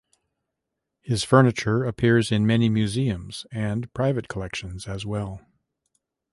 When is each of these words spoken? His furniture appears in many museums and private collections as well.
His 1.01 1.23
furniture 1.23 1.85
appears 1.85 2.31
in 2.31 2.47
many 2.47 2.69
museums 2.69 3.45
and 3.51 3.93
private 3.93 4.27
collections 4.27 4.87
as 4.87 5.05
well. 5.05 5.45